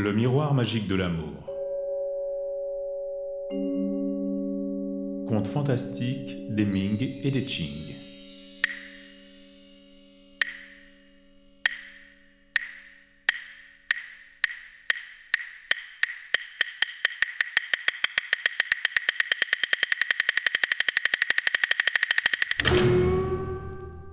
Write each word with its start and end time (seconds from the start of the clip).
Le 0.00 0.12
miroir 0.12 0.54
magique 0.54 0.86
de 0.86 0.94
l'amour. 0.94 1.34
Conte 5.28 5.48
fantastique 5.48 6.54
des 6.54 6.64
Ming 6.64 7.02
et 7.02 7.32
des 7.32 7.42
Qing. 7.42 7.96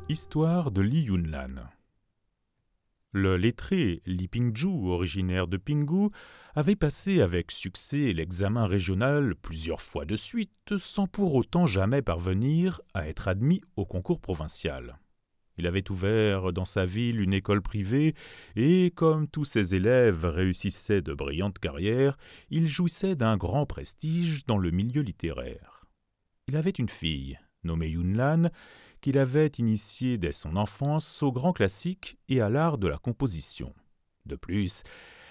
Histoire 0.09 0.71
de 0.71 0.81
Li 0.81 1.03
Yunlan. 1.03 1.74
Le 3.17 3.37
lettré 3.37 4.01
Li 4.05 4.27
Pingju, 4.27 4.89
originaire 4.89 5.47
de 5.47 5.55
Pinggu, 5.55 6.09
avait 6.53 6.75
passé 6.75 7.21
avec 7.21 7.49
succès 7.49 8.11
l'examen 8.11 8.65
régional 8.65 9.35
plusieurs 9.35 9.79
fois 9.79 10.03
de 10.03 10.17
suite, 10.17 10.77
sans 10.77 11.07
pour 11.07 11.33
autant 11.33 11.65
jamais 11.65 12.01
parvenir 12.01 12.81
à 12.93 13.07
être 13.07 13.29
admis 13.29 13.61
au 13.77 13.85
concours 13.85 14.19
provincial. 14.19 14.99
Il 15.57 15.65
avait 15.65 15.89
ouvert 15.89 16.51
dans 16.51 16.65
sa 16.65 16.83
ville 16.83 17.21
une 17.21 17.33
école 17.33 17.61
privée, 17.61 18.15
et 18.57 18.91
comme 18.93 19.29
tous 19.29 19.45
ses 19.45 19.75
élèves 19.75 20.25
réussissaient 20.25 21.01
de 21.01 21.13
brillantes 21.13 21.59
carrières, 21.59 22.17
il 22.49 22.67
jouissait 22.67 23.15
d'un 23.15 23.37
grand 23.37 23.65
prestige 23.65 24.45
dans 24.45 24.57
le 24.57 24.71
milieu 24.71 25.01
littéraire. 25.01 25.85
Il 26.49 26.57
avait 26.57 26.69
une 26.69 26.89
fille, 26.89 27.39
nommée 27.63 27.91
Yunlan, 27.91 28.49
qu'il 29.05 29.19
avait 29.19 29.51
initié 29.59 30.17
dès 30.17 30.31
son 30.31 30.55
enfance 30.55 31.21
au 31.21 31.31
grand 31.31 31.53
classique 31.53 32.17
et 32.27 32.41
à 32.41 32.49
l'art 32.49 32.79
de 32.79 32.87
la 32.87 32.97
composition. 32.97 33.71
De 34.25 34.35
plus, 34.35 34.81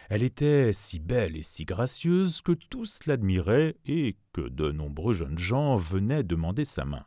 elle 0.08 0.22
était 0.22 0.72
si 0.72 1.00
belle 1.00 1.36
et 1.36 1.42
si 1.42 1.64
gracieuse 1.64 2.40
que 2.40 2.52
tous 2.52 3.00
l'admiraient 3.06 3.74
et 3.84 4.16
que 4.32 4.42
de 4.42 4.70
nombreux 4.70 5.12
jeunes 5.12 5.38
gens 5.38 5.74
venaient 5.74 6.22
demander 6.22 6.64
sa 6.64 6.84
main. 6.84 7.04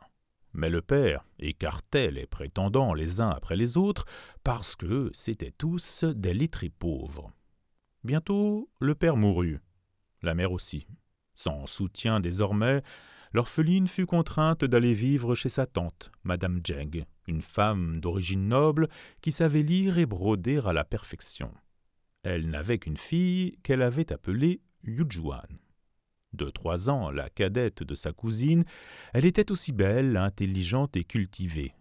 Mais 0.52 0.68
le 0.68 0.82
père 0.82 1.24
écartait 1.38 2.10
les 2.10 2.26
prétendants 2.26 2.92
les 2.92 3.22
uns 3.22 3.30
après 3.30 3.56
les 3.56 3.78
autres 3.78 4.04
parce 4.44 4.76
que 4.76 5.10
c'étaient 5.14 5.54
tous 5.56 6.04
des 6.04 6.34
lettrés 6.34 6.68
pauvres. 6.68 7.32
Bientôt, 8.04 8.68
le 8.78 8.94
père 8.94 9.16
mourut, 9.16 9.62
la 10.20 10.34
mère 10.34 10.52
aussi. 10.52 10.86
Sans 11.34 11.64
soutien 11.64 12.20
désormais, 12.20 12.82
l'orpheline 13.32 13.88
fut 13.88 14.06
contrainte 14.06 14.64
d'aller 14.64 14.94
vivre 14.94 15.34
chez 15.34 15.48
sa 15.48 15.66
tante, 15.66 16.10
Madame 16.24 16.60
Jeng, 16.64 17.04
une 17.26 17.42
femme 17.42 18.00
d'origine 18.00 18.48
noble 18.48 18.88
qui 19.20 19.32
savait 19.32 19.62
lire 19.62 19.98
et 19.98 20.06
broder 20.06 20.60
à 20.66 20.72
la 20.72 20.84
perfection. 20.84 21.52
Elle 22.22 22.50
n'avait 22.50 22.78
qu'une 22.78 22.96
fille 22.96 23.58
qu'elle 23.62 23.82
avait 23.82 24.12
appelée 24.12 24.60
Yujuan. 24.84 25.46
De 26.32 26.50
trois 26.50 26.90
ans, 26.90 27.10
la 27.10 27.30
cadette 27.30 27.82
de 27.82 27.94
sa 27.94 28.12
cousine, 28.12 28.64
elle 29.14 29.24
était 29.24 29.50
aussi 29.50 29.72
belle, 29.72 30.16
intelligente 30.16 30.96
et 30.96 31.04
cultivée. 31.04 31.72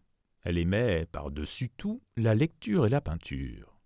Elle 0.44 0.58
aimait, 0.58 1.06
par-dessus 1.12 1.70
tout, 1.70 2.02
la 2.16 2.34
lecture 2.34 2.86
et 2.86 2.90
la 2.90 3.02
peinture. 3.02 3.78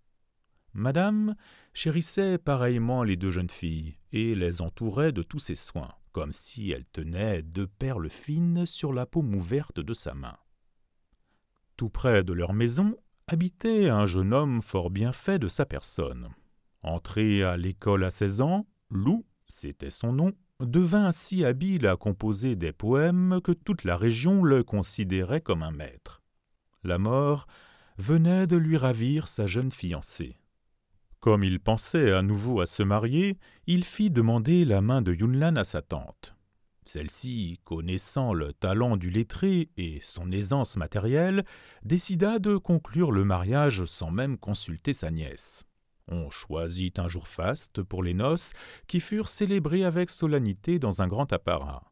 Madame 0.74 1.34
chérissait 1.74 2.38
pareillement 2.38 3.02
les 3.02 3.16
deux 3.16 3.30
jeunes 3.30 3.50
filles 3.50 3.98
et 4.12 4.34
les 4.34 4.62
entourait 4.62 5.12
de 5.12 5.22
tous 5.22 5.40
ses 5.40 5.56
soins 5.56 5.92
comme 6.12 6.32
si 6.32 6.70
elle 6.70 6.84
tenait 6.84 7.42
deux 7.42 7.66
perles 7.66 8.10
fines 8.10 8.66
sur 8.66 8.92
la 8.92 9.06
paume 9.06 9.34
ouverte 9.34 9.80
de 9.80 9.94
sa 9.94 10.14
main. 10.14 10.36
Tout 11.76 11.88
près 11.88 12.22
de 12.22 12.32
leur 12.32 12.52
maison 12.52 12.96
habitait 13.26 13.88
un 13.88 14.06
jeune 14.06 14.32
homme 14.34 14.62
fort 14.62 14.90
bien 14.90 15.12
fait 15.12 15.38
de 15.38 15.48
sa 15.48 15.66
personne. 15.66 16.28
Entré 16.82 17.42
à 17.42 17.56
l'école 17.56 18.04
à 18.04 18.10
seize 18.10 18.40
ans, 18.40 18.66
Lou, 18.90 19.24
c'était 19.48 19.90
son 19.90 20.12
nom, 20.12 20.32
devint 20.60 21.12
si 21.12 21.44
habile 21.44 21.86
à 21.86 21.96
composer 21.96 22.56
des 22.56 22.72
poèmes 22.72 23.40
que 23.42 23.52
toute 23.52 23.84
la 23.84 23.96
région 23.96 24.42
le 24.42 24.62
considérait 24.62 25.40
comme 25.40 25.62
un 25.62 25.70
maître. 25.70 26.22
La 26.84 26.98
mort 26.98 27.46
venait 27.98 28.46
de 28.46 28.56
lui 28.56 28.76
ravir 28.76 29.28
sa 29.28 29.46
jeune 29.46 29.72
fiancée. 29.72 30.36
Comme 31.22 31.44
il 31.44 31.60
pensait 31.60 32.10
à 32.10 32.20
nouveau 32.20 32.60
à 32.60 32.66
se 32.66 32.82
marier, 32.82 33.38
il 33.68 33.84
fit 33.84 34.10
demander 34.10 34.64
la 34.64 34.80
main 34.80 35.02
de 35.02 35.14
Yunlan 35.14 35.54
à 35.54 35.62
sa 35.62 35.80
tante. 35.80 36.34
Celle-ci, 36.84 37.60
connaissant 37.62 38.34
le 38.34 38.52
talent 38.52 38.96
du 38.96 39.08
lettré 39.08 39.70
et 39.76 40.00
son 40.02 40.32
aisance 40.32 40.76
matérielle, 40.76 41.44
décida 41.84 42.40
de 42.40 42.56
conclure 42.56 43.12
le 43.12 43.24
mariage 43.24 43.84
sans 43.84 44.10
même 44.10 44.36
consulter 44.36 44.92
sa 44.92 45.12
nièce. 45.12 45.62
On 46.08 46.28
choisit 46.28 46.98
un 46.98 47.06
jour 47.06 47.28
faste 47.28 47.84
pour 47.84 48.02
les 48.02 48.14
noces, 48.14 48.52
qui 48.88 48.98
furent 48.98 49.28
célébrées 49.28 49.84
avec 49.84 50.10
solennité 50.10 50.80
dans 50.80 51.02
un 51.02 51.06
grand 51.06 51.32
apparat. 51.32 51.84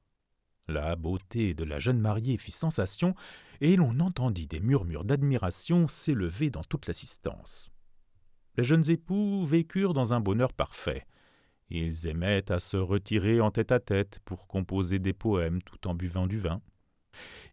La 0.66 0.96
beauté 0.96 1.54
de 1.54 1.62
la 1.62 1.78
jeune 1.78 2.00
mariée 2.00 2.36
fit 2.36 2.50
sensation, 2.50 3.14
et 3.60 3.76
l'on 3.76 4.00
entendit 4.00 4.48
des 4.48 4.58
murmures 4.58 5.04
d'admiration 5.04 5.86
s'élever 5.86 6.50
dans 6.50 6.64
toute 6.64 6.88
l'assistance 6.88 7.70
les 8.60 8.64
jeunes 8.64 8.90
époux 8.90 9.42
vécurent 9.42 9.94
dans 9.94 10.12
un 10.12 10.20
bonheur 10.20 10.52
parfait. 10.52 11.06
Ils 11.70 12.06
aimaient 12.06 12.52
à 12.52 12.60
se 12.60 12.76
retirer 12.76 13.40
en 13.40 13.50
tête-à-tête 13.50 14.20
pour 14.26 14.46
composer 14.46 14.98
des 14.98 15.14
poèmes 15.14 15.62
tout 15.62 15.88
en 15.88 15.94
buvant 15.94 16.26
du 16.26 16.36
vin. 16.36 16.60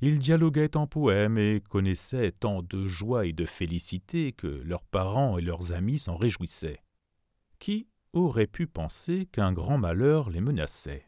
Ils 0.01 0.19
dialoguaient 0.19 0.75
en 0.75 0.85
poèmes 0.85 1.37
et 1.37 1.63
connaissaient 1.69 2.33
tant 2.33 2.61
de 2.61 2.87
joie 2.87 3.25
et 3.25 3.31
de 3.31 3.45
félicité 3.45 4.33
que 4.33 4.47
leurs 4.47 4.83
parents 4.83 5.37
et 5.37 5.41
leurs 5.41 5.71
amis 5.71 5.97
s'en 5.97 6.17
réjouissaient. 6.17 6.83
Qui 7.57 7.87
aurait 8.11 8.45
pu 8.45 8.67
penser 8.67 9.27
qu'un 9.31 9.53
grand 9.53 9.77
malheur 9.77 10.29
les 10.29 10.41
menaçait? 10.41 11.06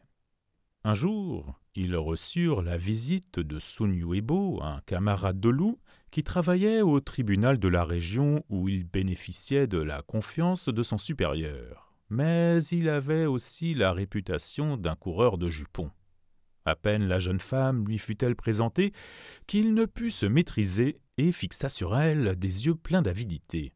Un 0.82 0.94
jour, 0.94 1.60
ils 1.74 1.94
reçurent 1.94 2.62
la 2.62 2.78
visite 2.78 3.38
de 3.38 3.58
Sun 3.58 3.92
Yuebo, 3.92 4.62
un 4.62 4.80
camarade 4.86 5.38
de 5.38 5.50
Lou, 5.50 5.78
qui 6.10 6.24
travaillait 6.24 6.80
au 6.80 7.00
tribunal 7.00 7.58
de 7.58 7.68
la 7.68 7.84
région 7.84 8.42
où 8.48 8.68
il 8.68 8.84
bénéficiait 8.84 9.66
de 9.66 9.76
la 9.76 10.00
confiance 10.00 10.70
de 10.70 10.82
son 10.82 10.96
supérieur. 10.96 11.92
Mais 12.08 12.64
il 12.64 12.88
avait 12.88 13.26
aussi 13.26 13.74
la 13.74 13.92
réputation 13.92 14.78
d'un 14.78 14.96
coureur 14.96 15.36
de 15.36 15.50
jupons. 15.50 15.90
À 16.64 16.76
peine 16.76 17.06
la 17.06 17.18
jeune 17.18 17.40
femme 17.40 17.86
lui 17.86 17.98
fut-elle 17.98 18.34
présentée 18.34 18.92
qu'il 19.46 19.74
ne 19.74 19.84
put 19.84 20.10
se 20.10 20.26
maîtriser 20.26 20.98
et 21.18 21.30
fixa 21.30 21.68
sur 21.68 21.96
elle 21.96 22.36
des 22.36 22.66
yeux 22.66 22.74
pleins 22.74 23.02
d'avidité. 23.02 23.74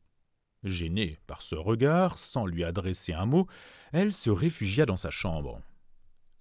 Gênée 0.64 1.18
par 1.26 1.42
ce 1.42 1.54
regard, 1.54 2.18
sans 2.18 2.46
lui 2.46 2.64
adresser 2.64 3.12
un 3.12 3.26
mot, 3.26 3.46
elle 3.92 4.14
se 4.14 4.30
réfugia 4.30 4.86
dans 4.86 4.96
sa 4.96 5.10
chambre. 5.10 5.60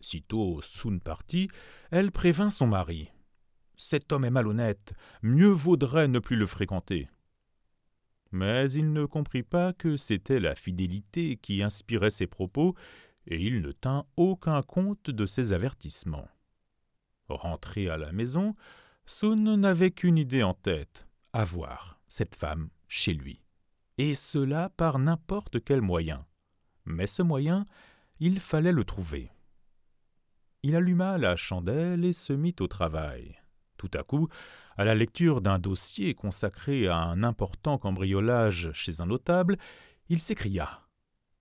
Sitôt 0.04 0.62
Sun 0.62 1.00
partit, 1.00 1.50
elle 1.90 2.12
prévint 2.12 2.50
son 2.50 2.68
mari. 2.68 3.10
Cet 3.76 4.12
homme 4.12 4.26
est 4.26 4.30
malhonnête, 4.30 4.94
mieux 5.22 5.50
vaudrait 5.50 6.08
ne 6.08 6.20
plus 6.20 6.36
le 6.36 6.46
fréquenter. 6.46 7.10
Mais 8.32 8.70
il 8.72 8.92
ne 8.92 9.06
comprit 9.06 9.44
pas 9.44 9.74
que 9.74 9.96
c'était 9.96 10.40
la 10.40 10.56
fidélité 10.56 11.38
qui 11.38 11.64
inspirait 11.64 12.10
ses 12.10 12.28
propos, 12.28 12.76
et 13.28 13.42
il 13.42 13.62
ne 13.62 13.72
tint 13.72 14.06
aucun 14.18 14.62
compte 14.62 15.10
de 15.10 15.26
ses 15.26 15.54
avertissements. 15.54 16.28
Rentré 17.30 17.90
à 17.90 17.98
la 17.98 18.12
maison, 18.12 18.56
Sun 19.06 19.56
n'avait 19.56 19.92
qu'une 19.92 20.18
idée 20.18 20.44
en 20.44 20.54
tête 20.54 21.08
avoir 21.32 22.00
cette 22.08 22.36
femme 22.36 22.70
chez 22.88 23.14
lui. 23.14 23.42
Et 23.98 24.16
cela 24.16 24.70
par 24.70 25.00
n'importe 25.00 25.64
quel 25.64 25.82
moyen. 25.82 26.26
Mais 26.86 27.08
ce 27.08 27.22
moyen, 27.22 27.66
il 28.20 28.40
fallait 28.40 28.72
le 28.72 28.84
trouver. 28.84 29.33
Il 30.66 30.78
alluma 30.78 31.18
la 31.18 31.36
chandelle 31.36 32.06
et 32.06 32.14
se 32.14 32.32
mit 32.32 32.56
au 32.62 32.68
travail. 32.68 33.36
Tout 33.76 33.92
à 33.94 34.04
coup, 34.04 34.30
à 34.78 34.86
la 34.86 34.96
lecture 34.96 35.42
d'un 35.42 35.60
dossier 35.60 36.14
consacré 36.14 36.88
à 36.88 36.96
un 36.96 37.22
important 37.22 37.78
cambriolage 37.78 38.72
chez 38.72 39.02
un 39.02 39.08
notable, 39.08 39.58
il 40.08 40.22
s'écria 40.22 40.88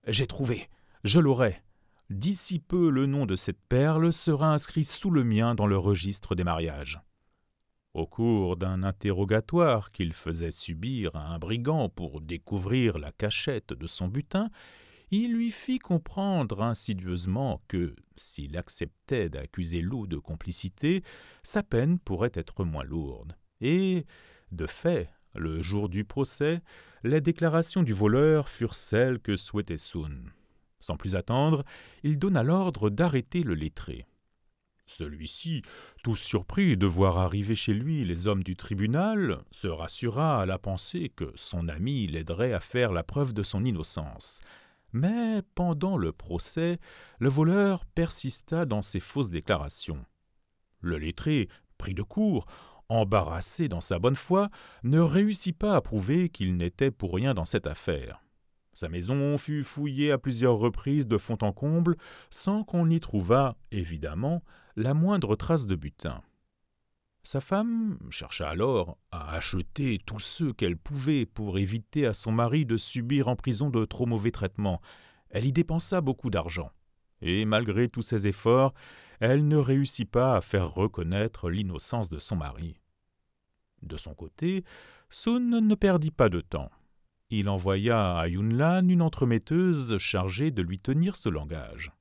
J'ai 0.05 0.27
trouvé, 0.27 0.67
je 1.05 1.21
l'aurai. 1.21 1.61
D'ici 2.09 2.59
peu, 2.59 2.89
le 2.89 3.05
nom 3.05 3.25
de 3.25 3.37
cette 3.37 3.61
perle 3.69 4.11
sera 4.11 4.53
inscrit 4.53 4.83
sous 4.83 5.09
le 5.09 5.23
mien 5.23 5.55
dans 5.55 5.67
le 5.67 5.77
registre 5.77 6.35
des 6.35 6.43
mariages. 6.43 6.99
Au 7.93 8.05
cours 8.05 8.57
d'un 8.57 8.83
interrogatoire 8.83 9.91
qu'il 9.91 10.11
faisait 10.11 10.51
subir 10.51 11.15
à 11.15 11.27
un 11.27 11.39
brigand 11.39 11.87
pour 11.87 12.19
découvrir 12.19 12.97
la 12.97 13.13
cachette 13.13 13.71
de 13.71 13.87
son 13.87 14.09
butin, 14.09 14.49
il 15.15 15.33
lui 15.33 15.51
fit 15.51 15.77
comprendre 15.77 16.63
insidieusement 16.63 17.61
que, 17.67 17.95
s'il 18.15 18.57
acceptait 18.57 19.29
d'accuser 19.29 19.81
Lou 19.81 20.07
de 20.07 20.17
complicité, 20.17 21.03
sa 21.43 21.61
peine 21.61 21.99
pourrait 21.99 22.31
être 22.33 22.63
moins 22.63 22.83
lourde. 22.83 23.37
Et, 23.61 24.07
de 24.51 24.65
fait, 24.65 25.09
le 25.35 25.61
jour 25.61 25.87
du 25.87 26.03
procès, 26.03 26.61
les 27.03 27.21
déclarations 27.21 27.83
du 27.83 27.93
voleur 27.93 28.49
furent 28.49 28.73
celles 28.73 29.19
que 29.19 29.35
souhaitait 29.35 29.77
Sun. 29.77 30.31
Sans 30.79 30.97
plus 30.97 31.15
attendre, 31.15 31.63
il 32.01 32.17
donna 32.17 32.41
l'ordre 32.41 32.89
d'arrêter 32.89 33.43
le 33.43 33.53
lettré. 33.53 34.07
Celui-ci, 34.87 35.61
tout 36.03 36.15
surpris 36.15 36.75
de 36.75 36.87
voir 36.87 37.19
arriver 37.19 37.55
chez 37.55 37.73
lui 37.73 38.03
les 38.03 38.25
hommes 38.27 38.43
du 38.43 38.55
tribunal, 38.55 39.43
se 39.51 39.67
rassura 39.67 40.41
à 40.41 40.45
la 40.47 40.57
pensée 40.57 41.09
que 41.15 41.31
son 41.35 41.69
ami 41.69 42.07
l'aiderait 42.07 42.53
à 42.53 42.59
faire 42.59 42.91
la 42.91 43.03
preuve 43.03 43.33
de 43.33 43.43
son 43.43 43.63
innocence 43.63 44.41
Mais 44.93 45.41
pendant 45.55 45.97
le 45.97 46.11
procès, 46.11 46.79
le 47.19 47.29
voleur 47.29 47.85
persista 47.85 48.65
dans 48.65 48.81
ses 48.81 48.99
fausses 48.99 49.31
déclarations. 49.31 50.05
Le 50.81 50.97
lettré, 50.97 51.49
pris 51.77 51.93
de 51.93 52.03
court, 52.03 52.45
embarrassé 52.89 53.67
dans 53.67 53.81
sa 53.81 53.97
bonne 53.97 54.15
foi, 54.15 54.49
ne 54.83 54.99
réussit 54.99 55.57
pas 55.57 55.75
à 55.75 55.81
prouver 55.81 56.29
qu'il 56.29 56.55
n'était 56.57 56.91
pour 56.91 57.13
rien 57.13 57.33
dans 57.33 57.45
cette 57.45 57.67
affaire. 57.67 58.21
Sa 58.73 58.89
maison 58.89 59.37
fut 59.37 59.63
fouillée 59.63 60.11
à 60.11 60.17
plusieurs 60.17 60.57
reprises 60.57 61.07
de 61.07 61.17
fond 61.17 61.37
en 61.41 61.53
comble, 61.53 61.95
sans 62.29 62.63
qu'on 62.63 62.89
y 62.89 62.99
trouvât, 62.99 63.55
évidemment, 63.71 64.43
la 64.75 64.93
moindre 64.93 65.35
trace 65.35 65.67
de 65.67 65.75
butin. 65.75 66.21
Sa 67.25 67.39
femme 67.39 67.97
chercha 68.09 68.49
alors 68.49 68.97
à 69.11 69.33
acheter 69.33 69.97
tous 70.05 70.19
ceux 70.19 70.51
qu'elle 70.51 70.77
pouvait 70.77 71.25
pour 71.25 71.57
éviter 71.57 72.05
à 72.05 72.13
son 72.13 72.33
mari 72.33 72.65
de 72.65 72.75
subir 72.75 73.29
en 73.29 73.35
prison 73.37 73.69
de 73.69 73.85
trop 73.85 74.05
mauvais 74.05 74.31
traitements. 74.31 74.81
Elle 75.29 75.45
y 75.45 75.53
dépensa 75.53 76.01
beaucoup 76.01 76.29
d'argent. 76.29 76.69
Et 77.21 77.45
malgré 77.45 77.87
tous 77.87 78.01
ses 78.01 78.27
efforts, 78.27 78.73
elle 79.21 79.47
ne 79.47 79.55
réussit 79.55 80.09
pas 80.09 80.35
à 80.35 80.41
faire 80.41 80.69
reconnaître 80.69 81.49
l'innocence 81.49 82.09
de 82.09 82.19
son 82.19 82.35
mari. 82.35 82.75
De 83.81 83.95
son 83.95 84.13
côté, 84.13 84.65
Sun 85.09 85.49
ne 85.49 85.75
perdit 85.75 86.11
pas 86.11 86.27
de 86.27 86.41
temps. 86.41 86.69
Il 87.29 87.47
envoya 87.47 88.17
à 88.17 88.27
Yunlan 88.27 88.89
une 88.89 89.01
entremetteuse 89.01 89.97
chargée 89.97 90.51
de 90.51 90.61
lui 90.61 90.79
tenir 90.79 91.15
ce 91.15 91.29
langage. 91.29 91.93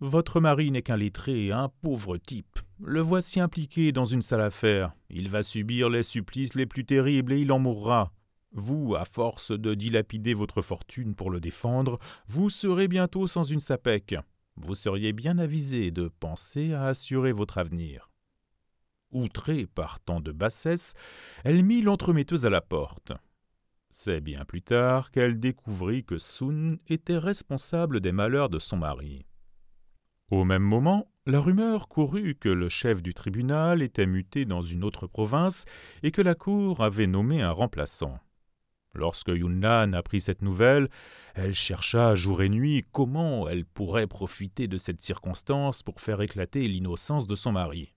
Votre 0.00 0.40
mari 0.40 0.70
n'est 0.70 0.82
qu'un 0.82 0.96
lettré, 0.96 1.50
un 1.50 1.68
pauvre 1.68 2.18
type. 2.18 2.60
Le 2.78 3.00
voici 3.00 3.40
impliqué 3.40 3.90
dans 3.90 4.04
une 4.04 4.22
sale 4.22 4.42
affaire. 4.42 4.92
Il 5.10 5.28
va 5.28 5.42
subir 5.42 5.90
les 5.90 6.04
supplices 6.04 6.54
les 6.54 6.66
plus 6.66 6.84
terribles 6.84 7.32
et 7.32 7.40
il 7.40 7.50
en 7.50 7.58
mourra. 7.58 8.12
Vous, 8.52 8.94
à 8.94 9.04
force 9.04 9.50
de 9.50 9.74
dilapider 9.74 10.34
votre 10.34 10.62
fortune 10.62 11.16
pour 11.16 11.30
le 11.30 11.40
défendre, 11.40 11.98
vous 12.28 12.48
serez 12.48 12.86
bientôt 12.86 13.26
sans 13.26 13.42
une 13.42 13.58
sapèque. 13.58 14.14
Vous 14.54 14.76
seriez 14.76 15.12
bien 15.12 15.36
avisé 15.36 15.90
de 15.90 16.06
penser 16.06 16.74
à 16.74 16.86
assurer 16.86 17.32
votre 17.32 17.58
avenir. 17.58 18.08
Outrée 19.10 19.66
par 19.66 19.98
tant 19.98 20.20
de 20.20 20.30
bassesse, 20.30 20.94
elle 21.42 21.64
mit 21.64 21.82
l'entremetteuse 21.82 22.46
à 22.46 22.50
la 22.50 22.60
porte. 22.60 23.12
C'est 23.90 24.20
bien 24.20 24.44
plus 24.44 24.62
tard 24.62 25.10
qu'elle 25.10 25.40
découvrit 25.40 26.04
que 26.04 26.18
Sun 26.18 26.78
était 26.86 27.18
responsable 27.18 27.98
des 27.98 28.12
malheurs 28.12 28.48
de 28.48 28.60
son 28.60 28.76
mari. 28.76 29.24
Au 30.30 30.44
même 30.44 30.62
moment, 30.62 31.10
la 31.24 31.40
rumeur 31.40 31.88
courut 31.88 32.34
que 32.34 32.50
le 32.50 32.68
chef 32.68 33.02
du 33.02 33.14
tribunal 33.14 33.82
était 33.82 34.06
muté 34.06 34.44
dans 34.44 34.60
une 34.60 34.84
autre 34.84 35.06
province 35.06 35.64
et 36.02 36.10
que 36.10 36.20
la 36.20 36.34
cour 36.34 36.82
avait 36.82 37.06
nommé 37.06 37.40
un 37.40 37.50
remplaçant. 37.50 38.18
Lorsque 38.94 39.28
Yunnan 39.28 39.92
apprit 39.92 40.20
cette 40.20 40.42
nouvelle, 40.42 40.88
elle 41.34 41.54
chercha 41.54 42.14
jour 42.14 42.42
et 42.42 42.48
nuit 42.48 42.84
comment 42.92 43.48
elle 43.48 43.64
pourrait 43.64 44.06
profiter 44.06 44.68
de 44.68 44.76
cette 44.76 45.00
circonstance 45.00 45.82
pour 45.82 46.00
faire 46.00 46.20
éclater 46.20 46.66
l'innocence 46.68 47.26
de 47.26 47.34
son 47.34 47.52
mari. 47.52 47.94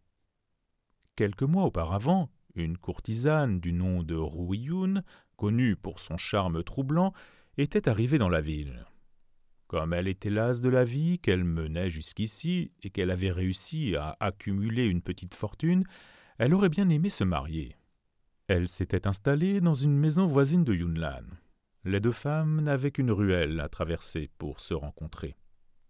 Quelques 1.16 1.44
mois 1.44 1.66
auparavant, 1.66 2.30
une 2.56 2.78
courtisane 2.78 3.60
du 3.60 3.74
nom 3.74 4.04
de 4.04 4.16
Ruiyun, 4.16 5.04
connue 5.38 5.75
pour 5.75 6.00
son 6.00 6.18
charme 6.18 6.63
troublant, 6.63 7.13
était 7.57 7.89
arrivée 7.89 8.18
dans 8.18 8.30
la 8.30 8.42
ville. 8.42 8.86
Comme 9.71 9.94
elle 9.94 10.09
était 10.09 10.29
lasse 10.29 10.59
de 10.59 10.68
la 10.68 10.83
vie 10.83 11.18
qu'elle 11.18 11.45
menait 11.45 11.89
jusqu'ici 11.89 12.73
et 12.83 12.89
qu'elle 12.89 13.09
avait 13.09 13.31
réussi 13.31 13.95
à 13.95 14.18
accumuler 14.19 14.85
une 14.85 15.01
petite 15.01 15.33
fortune, 15.33 15.85
elle 16.38 16.53
aurait 16.53 16.68
bien 16.68 16.89
aimé 16.89 17.09
se 17.09 17.23
marier. 17.23 17.77
Elle 18.47 18.68
s'était 18.68 19.07
installée 19.07 19.62
dans 19.62 19.73
une 19.73 19.97
maison 19.97 20.25
voisine 20.25 20.65
de 20.65 20.73
Yunlan. 20.73 21.23
Les 21.85 22.01
deux 22.01 22.12
femmes 22.12 22.59
n'avaient 22.59 22.91
qu'une 22.91 23.12
ruelle 23.12 23.62
à 23.62 23.69
traverser 23.69 24.29
pour 24.38 24.59
se 24.59 24.73
rencontrer. 24.73 25.38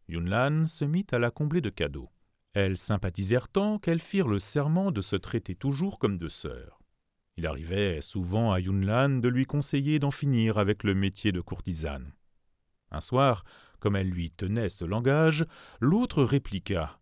Yunlan 0.09 0.67
se 0.67 0.85
mit 0.85 1.07
à 1.11 1.17
la 1.17 1.31
combler 1.31 1.61
de 1.61 1.71
cadeaux. 1.71 2.11
Elles 2.53 2.77
sympathisèrent 2.77 3.49
tant 3.49 3.79
qu'elles 3.79 3.99
firent 3.99 4.27
le 4.27 4.37
serment 4.37 4.91
de 4.91 5.01
se 5.01 5.15
traiter 5.15 5.55
toujours 5.55 5.97
comme 5.97 6.19
deux 6.19 6.29
sœurs. 6.29 6.79
Il 7.35 7.47
arrivait 7.47 7.99
souvent 8.01 8.51
à 8.51 8.59
Yunlan 8.59 9.21
de 9.21 9.27
lui 9.27 9.47
conseiller 9.47 9.97
d'en 9.97 10.11
finir 10.11 10.59
avec 10.59 10.83
le 10.83 10.93
métier 10.93 11.31
de 11.31 11.41
courtisane. 11.41 12.13
Un 12.91 12.99
soir, 12.99 13.45
comme 13.81 13.97
elle 13.97 14.09
lui 14.09 14.31
tenait 14.31 14.69
ce 14.69 14.85
langage, 14.85 15.45
l'autre 15.81 16.23
répliqua. 16.23 17.01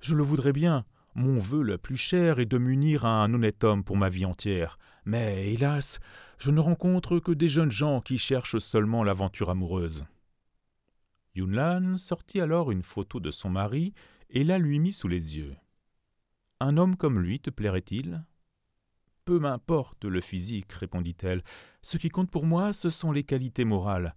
Je 0.00 0.14
le 0.14 0.22
voudrais 0.22 0.52
bien. 0.52 0.84
Mon 1.16 1.38
vœu 1.38 1.62
le 1.62 1.76
plus 1.76 1.96
cher 1.96 2.38
est 2.38 2.46
de 2.46 2.58
m'unir 2.58 3.04
à 3.04 3.24
un 3.24 3.34
honnête 3.34 3.64
homme 3.64 3.82
pour 3.82 3.96
ma 3.96 4.08
vie 4.08 4.24
entière. 4.24 4.78
Mais, 5.04 5.52
hélas, 5.52 5.98
je 6.38 6.52
ne 6.52 6.60
rencontre 6.60 7.18
que 7.18 7.32
des 7.32 7.48
jeunes 7.48 7.72
gens 7.72 8.00
qui 8.00 8.18
cherchent 8.18 8.58
seulement 8.58 9.02
l'aventure 9.02 9.50
amoureuse. 9.50 10.04
Yunlan 11.34 11.96
sortit 11.96 12.40
alors 12.40 12.70
une 12.70 12.82
photo 12.82 13.18
de 13.18 13.30
son 13.30 13.50
mari 13.50 13.94
et 14.28 14.44
la 14.44 14.58
lui 14.58 14.78
mit 14.78 14.92
sous 14.92 15.08
les 15.08 15.38
yeux. 15.38 15.56
Un 16.60 16.76
homme 16.76 16.96
comme 16.96 17.18
lui 17.18 17.40
te 17.40 17.50
plairait-il? 17.50 18.24
Peu 19.24 19.38
m'importe 19.38 20.04
le 20.04 20.20
physique, 20.20 20.72
répondit-elle. 20.72 21.42
Ce 21.82 21.96
qui 21.96 22.08
compte 22.08 22.30
pour 22.30 22.46
moi, 22.46 22.72
ce 22.72 22.90
sont 22.90 23.12
les 23.12 23.24
qualités 23.24 23.64
morales. 23.64 24.14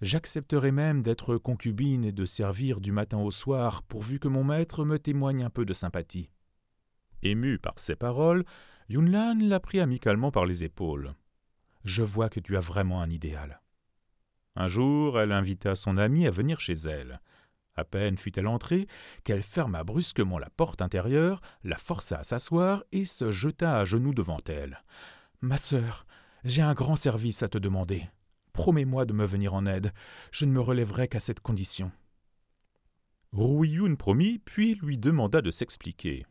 J'accepterai 0.00 0.70
même 0.70 1.02
d'être 1.02 1.36
concubine 1.36 2.04
et 2.04 2.12
de 2.12 2.24
servir 2.24 2.80
du 2.80 2.92
matin 2.92 3.18
au 3.18 3.30
soir, 3.30 3.82
pourvu 3.82 4.18
que 4.18 4.28
mon 4.28 4.44
maître 4.44 4.84
me 4.84 4.98
témoigne 4.98 5.44
un 5.44 5.50
peu 5.50 5.64
de 5.64 5.72
sympathie. 5.72 6.30
Ému 7.22 7.58
par 7.58 7.78
ces 7.78 7.96
paroles, 7.96 8.44
Yunlan 8.88 9.38
la 9.40 9.60
prit 9.60 9.80
amicalement 9.80 10.30
par 10.30 10.44
les 10.44 10.64
épaules. 10.64 11.14
Je 11.84 12.02
vois 12.02 12.28
que 12.28 12.40
tu 12.40 12.56
as 12.56 12.60
vraiment 12.60 13.00
un 13.00 13.10
idéal. 13.10 13.60
Un 14.56 14.68
jour, 14.68 15.18
elle 15.18 15.32
invita 15.32 15.74
son 15.74 15.96
amie 15.96 16.26
à 16.26 16.30
venir 16.30 16.60
chez 16.60 16.74
elle. 16.74 17.20
À 17.76 17.84
peine 17.84 18.18
fut-elle 18.18 18.46
entrée 18.46 18.86
qu'elle 19.24 19.42
ferma 19.42 19.82
brusquement 19.82 20.38
la 20.38 20.50
porte 20.50 20.80
intérieure, 20.80 21.40
la 21.64 21.76
força 21.76 22.18
à 22.18 22.24
s'asseoir 22.24 22.84
et 22.92 23.04
se 23.04 23.32
jeta 23.32 23.78
à 23.78 23.84
genoux 23.84 24.14
devant 24.14 24.40
elle. 24.46 24.82
Ma 25.40 25.56
sœur, 25.56 26.06
j'ai 26.44 26.62
un 26.62 26.74
grand 26.74 26.96
service 26.96 27.42
à 27.42 27.48
te 27.48 27.58
demander. 27.58 28.08
Promets-moi 28.54 29.04
de 29.04 29.12
me 29.12 29.26
venir 29.26 29.52
en 29.52 29.66
aide. 29.66 29.92
Je 30.30 30.46
ne 30.46 30.52
me 30.52 30.60
relèverai 30.60 31.08
qu'à 31.08 31.20
cette 31.20 31.40
condition. 31.40 31.92
Yun 33.36 33.96
promit, 33.96 34.38
puis 34.38 34.76
lui 34.76 34.96
demanda 34.96 35.42
de 35.42 35.50
s'expliquer. 35.50 36.24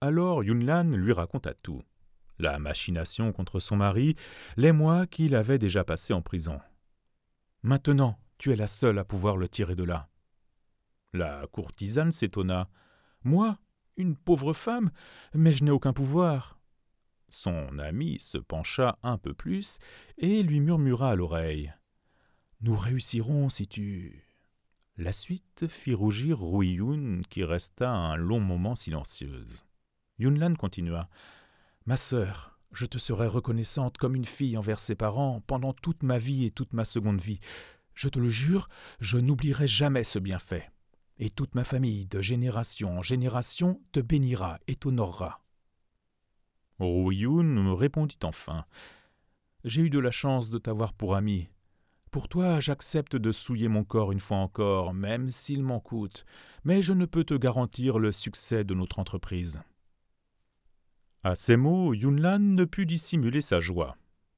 Alors 0.00 0.44
Yunlan 0.44 0.84
lui 0.84 1.12
raconta 1.12 1.52
tout. 1.54 1.82
La 2.38 2.60
machination 2.60 3.32
contre 3.32 3.58
son 3.58 3.76
mari, 3.76 4.14
les 4.56 4.70
mois 4.70 5.08
qu'il 5.08 5.34
avait 5.34 5.58
déjà 5.58 5.82
passés 5.82 6.12
en 6.14 6.22
prison. 6.22 6.60
Maintenant, 7.62 8.16
tu 8.38 8.52
es 8.52 8.56
la 8.56 8.68
seule 8.68 9.00
à 9.00 9.04
pouvoir 9.04 9.36
le 9.36 9.48
tirer 9.48 9.74
de 9.74 9.82
là. 9.82 10.08
La 11.12 11.44
courtisane 11.50 12.12
s'étonna. 12.12 12.68
Moi, 13.24 13.58
une 13.96 14.16
pauvre 14.16 14.52
femme, 14.52 14.92
mais 15.34 15.50
je 15.50 15.64
n'ai 15.64 15.72
aucun 15.72 15.92
pouvoir. 15.92 16.57
Son 17.30 17.78
ami 17.78 18.18
se 18.20 18.38
pencha 18.38 18.98
un 19.02 19.18
peu 19.18 19.34
plus 19.34 19.78
et 20.16 20.42
lui 20.42 20.60
murmura 20.60 21.10
à 21.10 21.14
l'oreille. 21.14 21.72
Nous 22.60 22.76
réussirons 22.76 23.48
si 23.48 23.68
tu. 23.68 24.24
La 24.96 25.12
suite 25.12 25.66
fit 25.68 25.94
rougir 25.94 26.40
Yun, 26.42 27.22
qui 27.30 27.44
resta 27.44 27.90
un 27.90 28.16
long 28.16 28.40
moment 28.40 28.74
silencieuse. 28.74 29.64
Yunlan 30.18 30.56
continua. 30.56 31.08
Ma 31.86 31.96
sœur, 31.96 32.58
je 32.72 32.84
te 32.84 32.98
serai 32.98 33.28
reconnaissante 33.28 33.96
comme 33.98 34.16
une 34.16 34.24
fille 34.24 34.56
envers 34.56 34.80
ses 34.80 34.96
parents 34.96 35.40
pendant 35.46 35.72
toute 35.72 36.02
ma 36.02 36.18
vie 36.18 36.46
et 36.46 36.50
toute 36.50 36.72
ma 36.72 36.84
seconde 36.84 37.20
vie. 37.20 37.40
Je 37.94 38.08
te 38.08 38.18
le 38.18 38.28
jure, 38.28 38.68
je 39.00 39.18
n'oublierai 39.18 39.68
jamais 39.68 40.04
ce 40.04 40.18
bienfait. 40.18 40.70
Et 41.18 41.30
toute 41.30 41.54
ma 41.54 41.64
famille, 41.64 42.06
de 42.06 42.20
génération 42.20 42.98
en 42.98 43.02
génération, 43.02 43.80
te 43.92 44.00
bénira 44.00 44.58
et 44.66 44.76
t'honorera. 44.76 45.42
Yun 46.80 47.74
répondit 47.74 48.18
enfin. 48.22 48.64
J'ai 49.64 49.82
eu 49.82 49.90
de 49.90 49.98
la 49.98 50.10
chance 50.10 50.50
de 50.50 50.58
t'avoir 50.58 50.92
pour 50.92 51.16
ami. 51.16 51.48
Pour 52.10 52.28
toi, 52.28 52.60
j'accepte 52.60 53.16
de 53.16 53.32
souiller 53.32 53.68
mon 53.68 53.84
corps 53.84 54.12
une 54.12 54.20
fois 54.20 54.38
encore, 54.38 54.94
même 54.94 55.28
s'il 55.28 55.62
m'en 55.62 55.80
coûte, 55.80 56.24
mais 56.64 56.80
je 56.80 56.94
ne 56.94 57.04
peux 57.04 57.24
te 57.24 57.34
garantir 57.34 57.98
le 57.98 58.12
succès 58.12 58.64
de 58.64 58.74
notre 58.74 58.98
entreprise. 58.98 59.60
À 61.22 61.34
ces 61.34 61.56
mots, 61.56 61.92
Yunlan 61.92 62.38
ne 62.38 62.64
put 62.64 62.86
dissimuler 62.86 63.42
sa 63.42 63.60
joie. 63.60 63.96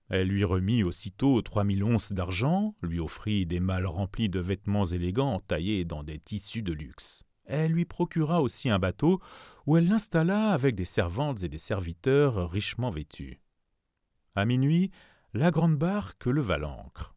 Elle 0.09 0.27
lui 0.27 0.43
remit 0.43 0.83
aussitôt 0.83 1.41
trois 1.43 1.63
mille 1.63 1.85
onces 1.85 2.13
d'argent, 2.13 2.75
lui 2.83 2.99
offrit 2.99 3.47
des 3.47 3.61
malles 3.61 3.87
remplis 3.87 4.29
de 4.29 4.41
vêtements 4.41 4.87
élégants 4.87 5.41
taillés 5.47 5.85
dans 5.85 6.03
des 6.03 6.19
tissus 6.19 6.63
de 6.63 6.73
luxe. 6.73 7.23
Elle 7.53 7.73
lui 7.73 7.85
procura 7.85 8.43
aussi 8.43 8.71
un 8.71 8.79
bateau 8.79 9.21
où 9.67 9.77
elle 9.77 9.89
l'installa 9.89 10.53
avec 10.53 10.77
des 10.77 10.85
servantes 10.85 11.43
et 11.43 11.49
des 11.49 11.59
serviteurs 11.59 12.49
richement 12.49 12.91
vêtus. 12.91 13.41
À 14.37 14.45
minuit, 14.45 14.93
la 15.35 15.51
grande 15.51 15.77
barque 15.77 16.27
leva 16.27 16.59
l'ancre. 16.59 17.17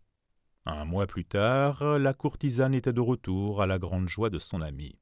Un 0.66 0.86
mois 0.86 1.06
plus 1.06 1.24
tard, 1.24 2.00
la 2.00 2.16
courtisane 2.16 2.74
était 2.74 2.94
de 2.94 3.00
retour 3.00 3.62
à 3.62 3.68
la 3.68 3.78
grande 3.78 4.10
joie 4.10 4.32
de 4.32 4.40
son 4.40 4.62
ami. 4.62 4.98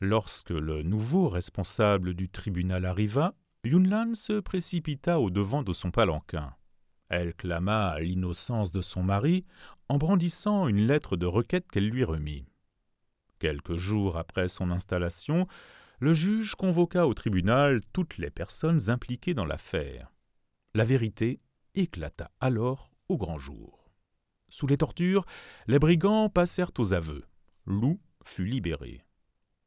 Lorsque 0.00 0.50
le 0.50 0.84
nouveau 0.84 1.28
responsable 1.28 2.14
du 2.14 2.28
tribunal 2.28 2.86
arriva, 2.86 3.34
Yunlan 3.64 4.14
se 4.14 4.38
précipita 4.38 5.18
au 5.18 5.30
devant 5.30 5.64
de 5.64 5.72
son 5.72 5.90
palanquin. 5.90 6.54
Elle 7.08 7.34
clama 7.34 7.98
l'innocence 7.98 8.70
de 8.70 8.82
son 8.82 9.02
mari 9.02 9.44
en 9.88 9.98
brandissant 9.98 10.68
une 10.68 10.86
lettre 10.86 11.16
de 11.16 11.26
requête 11.26 11.66
qu'elle 11.72 11.88
lui 11.88 12.04
remit. 12.04 12.46
Quelques 13.38 13.76
jours 13.76 14.16
après 14.16 14.48
son 14.48 14.70
installation, 14.70 15.46
le 16.00 16.12
juge 16.12 16.54
convoqua 16.54 17.06
au 17.06 17.14
tribunal 17.14 17.80
toutes 17.92 18.18
les 18.18 18.30
personnes 18.30 18.90
impliquées 18.90 19.34
dans 19.34 19.44
l'affaire. 19.44 20.12
La 20.74 20.84
vérité 20.84 21.40
éclata 21.74 22.30
alors 22.40 22.90
au 23.08 23.16
grand 23.16 23.38
jour. 23.38 23.90
Sous 24.48 24.66
les 24.66 24.78
tortures, 24.78 25.24
les 25.66 25.78
brigands 25.78 26.28
passèrent 26.28 26.72
aux 26.78 26.92
aveux. 26.92 27.24
Lou 27.66 28.00
fut 28.24 28.44
libéré. 28.44 29.04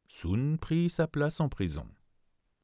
Sun 0.08 0.58
prit 0.58 0.90
sa 0.90 1.06
place 1.06 1.40
en 1.40 1.48
prison. 1.48 1.86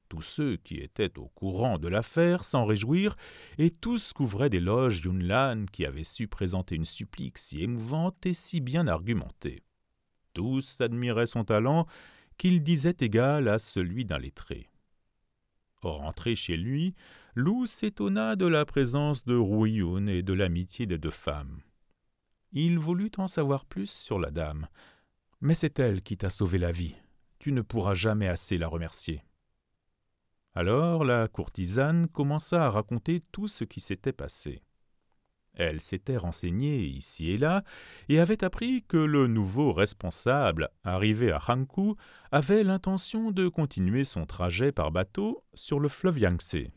Tous 0.09 0.23
ceux 0.23 0.57
qui 0.57 0.77
étaient 0.77 1.19
au 1.19 1.29
courant 1.29 1.79
de 1.79 1.89
l'affaire 1.89 2.45
s'en 2.45 2.65
réjouirent, 2.65 3.17
et 3.59 3.71
tous 3.71 4.13
couvraient 4.13 4.51
d'éloges 4.51 5.01
Yunlan 5.05 5.67
qui 5.73 5.85
avait 5.85 6.05
su 6.05 6.29
présenter 6.29 6.77
une 6.77 6.85
supplique 6.85 7.39
si 7.39 7.63
émouvante 7.63 8.25
et 8.25 8.35
si 8.35 8.61
bien 8.61 8.87
argumentée. 8.87 9.66
Tous 10.37 10.83
admiraient 10.83 11.25
son 11.25 11.45
talent, 11.45 11.87
qu'il 12.37 12.63
disait 12.63 12.99
égal 13.01 13.49
à 13.49 13.59
celui 13.59 14.05
d'un 14.05 14.19
lettré. 14.19 14.69
Rentré 15.81 16.37
chez 16.37 16.59
lui, 16.59 16.95
Lou 17.35 17.65
s'étonna 17.65 18.37
de 18.37 18.45
la 18.45 18.67
présence 18.67 19.25
de 19.25 19.35
Rouyoun 19.35 20.11
et 20.11 20.23
de 20.23 20.35
l'amitié 20.35 20.85
des 20.85 20.99
deux 20.99 21.09
femmes. 21.09 21.63
Il 22.53 22.79
voulut 22.79 23.13
en 23.17 23.29
savoir 23.29 23.65
plus 23.65 23.91
sur 23.91 24.19
la 24.19 24.31
dame. 24.31 24.69
Mais 25.41 25.55
c'est 25.55 25.79
elle 25.79 26.03
qui 26.03 26.19
t'a 26.19 26.29
sauvé 26.29 26.59
la 26.59 26.71
vie. 26.71 26.97
Tu 27.39 27.51
ne 27.51 27.63
pourras 27.63 27.95
jamais 27.95 28.29
assez 28.29 28.59
la 28.59 28.69
remercier. 28.69 29.25
Alors 30.55 31.03
la 31.03 31.29
courtisane 31.29 32.09
commença 32.09 32.67
à 32.67 32.71
raconter 32.71 33.23
tout 33.33 33.49
ce 33.49 33.65
qui 33.65 33.81
s'était 33.81 34.13
passé. 34.13 34.66
Elle 35.57 35.81
s'était 35.81 36.17
renseignée 36.17 36.85
ici 36.85 37.31
et 37.31 37.39
là 37.39 37.65
et 38.09 38.21
avait 38.21 38.45
appris 38.45 38.85
que 38.87 38.97
le 38.97 39.27
nouveau 39.27 39.73
responsable, 39.73 40.71
arrivé 40.85 41.33
à 41.33 41.41
Hankou, 41.49 41.97
avait 42.31 42.63
l'intention 42.63 43.31
de 43.31 43.49
continuer 43.49 44.05
son 44.05 44.27
trajet 44.27 44.71
par 44.71 44.93
bateau 44.93 45.43
sur 45.55 45.81
le 45.81 45.89
fleuve 45.89 46.19
Yangtze. 46.19 46.69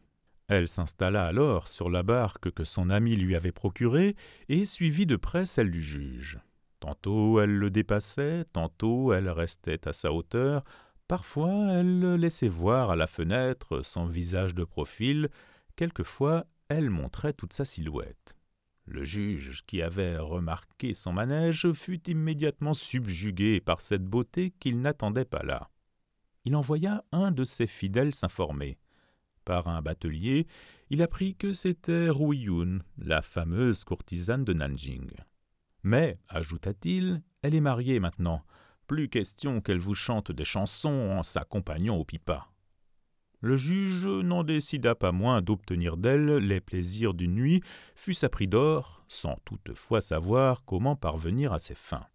Elle 0.47 0.67
s'installa 0.67 1.25
alors 1.25 1.67
sur 1.67 1.89
la 1.89 2.01
barque 2.01 2.51
que 2.51 2.63
son 2.63 2.89
ami 2.89 3.15
lui 3.15 3.35
avait 3.35 3.51
procurée 3.51 4.15
et 4.47 4.65
suivit 4.65 5.05
de 5.05 5.15
près 5.15 5.45
celle 5.45 5.69
du 5.69 5.81
juge. 5.81 6.39
Tantôt 6.79 7.39
elle 7.39 7.55
le 7.55 7.69
dépassait, 7.69 8.45
tantôt 8.53 9.13
elle 9.13 9.29
restait 9.29 9.87
à 9.87 9.93
sa 9.93 10.11
hauteur, 10.11 10.63
Parfois, 11.09 11.71
elle 11.71 11.99
le 11.99 12.17
laissait 12.17 12.47
voir 12.47 12.91
à 12.91 12.95
la 12.95 13.07
fenêtre 13.07 13.81
son 13.81 14.05
visage 14.05 14.53
de 14.53 14.63
profil, 14.63 15.29
quelquefois 15.75 16.45
elle 16.67 16.91
montrait 16.91 17.33
toute 17.33 17.51
sa 17.51 17.65
silhouette. 17.65 18.35
Le 18.91 19.03
juge, 19.03 19.61
qui 19.67 19.83
avait 19.83 20.17
remarqué 20.17 20.95
son 20.95 21.13
manège, 21.13 21.71
fut 21.73 22.09
immédiatement 22.09 22.73
subjugué 22.73 23.61
par 23.61 23.81
cette 23.81 24.03
beauté 24.03 24.51
qu'il 24.59 24.81
n'attendait 24.81 25.25
pas 25.25 25.43
là. 25.43 25.69
Il 26.43 26.55
envoya 26.55 27.05
un 27.11 27.29
de 27.29 27.43
ses 27.43 27.67
fidèles 27.67 28.15
s'informer. 28.15 28.79
Par 29.45 29.67
un 29.67 29.83
batelier, 29.83 30.47
il 30.89 31.03
apprit 31.03 31.35
que 31.35 31.53
c'était 31.53 32.07
Yun, 32.07 32.79
la 32.97 33.21
fameuse 33.21 33.83
courtisane 33.83 34.43
de 34.43 34.53
Nanjing. 34.53 35.11
Mais, 35.83 36.17
ajouta-t-il, 36.27 37.21
elle 37.43 37.53
est 37.53 37.61
mariée 37.61 37.99
maintenant. 37.99 38.43
Plus 38.87 39.07
question 39.07 39.61
qu'elle 39.61 39.77
vous 39.77 39.93
chante 39.93 40.31
des 40.31 40.45
chansons 40.45 41.11
en 41.11 41.21
s'accompagnant 41.21 41.95
au 41.95 42.05
pipa. 42.05 42.49
Le 43.41 43.55
juge 43.55 44.05
n'en 44.05 44.43
décida 44.43 44.95
pas 44.95 45.11
moins 45.11 45.41
d'obtenir 45.41 45.95
d'elle 45.95 46.37
les 46.37 46.59
plaisirs 46.59 47.13
d'une 47.13 47.35
nuit, 47.35 47.61
fût-ce 47.95 48.25
à 48.25 48.29
prix 48.29 48.47
d'or, 48.47 49.03
sans 49.07 49.37
toutefois 49.45 50.01
savoir 50.01 50.63
comment 50.65 50.95
parvenir 50.95 51.53
à 51.53 51.59
ses 51.59 51.75
fins. 51.75 52.05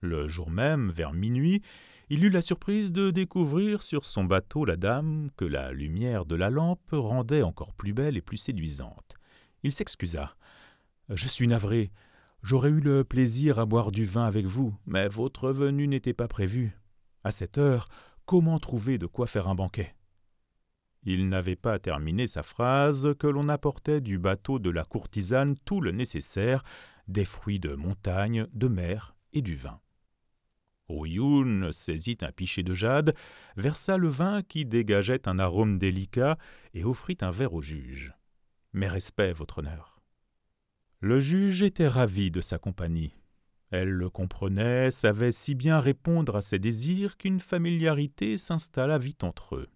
Le 0.00 0.28
jour 0.28 0.50
même, 0.50 0.90
vers 0.90 1.12
minuit, 1.12 1.62
il 2.10 2.24
eut 2.24 2.30
la 2.30 2.40
surprise 2.40 2.92
de 2.92 3.10
découvrir 3.10 3.82
sur 3.82 4.04
son 4.04 4.24
bateau 4.24 4.64
la 4.64 4.76
dame 4.76 5.30
que 5.36 5.44
la 5.44 5.72
lumière 5.72 6.26
de 6.26 6.36
la 6.36 6.50
lampe 6.50 6.90
rendait 6.92 7.42
encore 7.42 7.74
plus 7.74 7.92
belle 7.92 8.16
et 8.16 8.22
plus 8.22 8.36
séduisante. 8.36 9.14
Il 9.62 9.72
s'excusa. 9.72 10.36
Je 11.08 11.28
suis 11.28 11.48
navré, 11.48 11.92
J'aurais 12.46 12.68
eu 12.68 12.78
le 12.78 13.02
plaisir 13.02 13.58
à 13.58 13.66
boire 13.66 13.90
du 13.90 14.04
vin 14.04 14.24
avec 14.24 14.46
vous, 14.46 14.72
mais 14.86 15.08
votre 15.08 15.50
venue 15.50 15.88
n'était 15.88 16.12
pas 16.12 16.28
prévue. 16.28 16.78
À 17.24 17.32
cette 17.32 17.58
heure, 17.58 17.88
comment 18.24 18.60
trouver 18.60 18.98
de 18.98 19.06
quoi 19.06 19.26
faire 19.26 19.48
un 19.48 19.56
banquet? 19.56 19.96
Il 21.08 21.28
n'avait 21.28 21.56
pas 21.56 21.78
terminé 21.78 22.26
sa 22.26 22.42
phrase 22.42 23.14
que 23.16 23.28
l'on 23.28 23.48
apportait 23.48 24.00
du 24.00 24.18
bateau 24.18 24.58
de 24.58 24.70
la 24.70 24.84
courtisane 24.84 25.54
tout 25.64 25.80
le 25.80 25.92
nécessaire, 25.92 26.64
des 27.06 27.24
fruits 27.24 27.60
de 27.60 27.76
montagne, 27.76 28.48
de 28.52 28.66
mer 28.66 29.14
et 29.32 29.40
du 29.40 29.54
vin. 29.54 29.80
Oyoun 30.88 31.72
saisit 31.72 32.18
un 32.22 32.32
pichet 32.32 32.64
de 32.64 32.74
jade, 32.74 33.14
versa 33.56 33.98
le 33.98 34.08
vin 34.08 34.42
qui 34.42 34.64
dégageait 34.64 35.28
un 35.28 35.38
arôme 35.38 35.78
délicat 35.78 36.38
et 36.74 36.82
offrit 36.82 37.18
un 37.20 37.30
verre 37.30 37.54
au 37.54 37.62
juge. 37.62 38.12
Mes 38.72 38.88
respects, 38.88 39.32
votre 39.32 39.58
honneur. 39.58 40.00
Le 40.98 41.20
juge 41.20 41.62
était 41.62 41.88
ravi 41.88 42.32
de 42.32 42.40
sa 42.40 42.58
compagnie. 42.58 43.14
Elle 43.70 43.90
le 43.90 44.10
comprenait, 44.10 44.90
savait 44.90 45.32
si 45.32 45.54
bien 45.54 45.78
répondre 45.78 46.34
à 46.34 46.40
ses 46.40 46.58
désirs 46.58 47.16
qu'une 47.16 47.40
familiarité 47.40 48.38
s'installa 48.38 48.98
vite 48.98 49.22
entre 49.22 49.54
eux. 49.54 49.68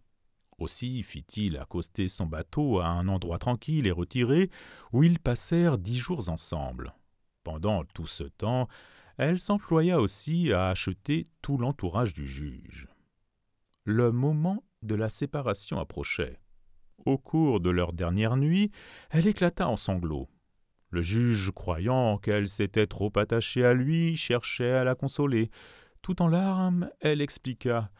Aussi 0.61 1.02
fit-il 1.02 1.57
accoster 1.57 2.09
son 2.09 2.26
bateau 2.26 2.81
à 2.81 2.87
un 2.87 3.09
endroit 3.09 3.38
tranquille 3.38 3.87
et 3.87 3.90
retiré, 3.90 4.50
où 4.93 5.02
ils 5.02 5.19
passèrent 5.19 5.79
dix 5.79 5.97
jours 5.97 6.29
ensemble. 6.29 6.95
Pendant 7.45 7.85
tout 7.85 8.07
ce 8.07 8.25
temps, 8.25 8.69
elle 9.17 9.38
s'employa 9.38 10.00
aussi 10.00 10.52
à 10.52 10.69
acheter 10.69 11.25
tout 11.40 11.57
l'entourage 11.57 12.12
du 12.12 12.26
juge. 12.26 12.88
Le 13.85 14.12
moment 14.12 14.62
de 14.83 14.95
la 14.95 15.09
séparation 15.09 15.81
approchait. 15.81 16.38
Au 17.07 17.17
cours 17.17 17.61
de 17.61 17.71
leur 17.71 17.95
dernière 17.95 18.37
nuit, 18.37 18.71
elle 19.09 19.26
éclata 19.26 19.67
en 19.67 19.76
sanglots. 19.76 20.29
Le 20.90 21.00
juge, 21.00 21.52
croyant 21.52 22.19
qu'elle 22.19 22.49
s'était 22.49 22.87
trop 22.87 23.12
attachée 23.17 23.64
à 23.64 23.73
lui, 23.73 24.17
cherchait 24.19 24.73
à 24.73 24.85
la 24.85 24.95
consoler. 24.95 25.50
Tout 26.02 26.21
en 26.21 26.29
larmes, 26.29 26.90
elle 27.00 27.23
expliqua. 27.23 27.90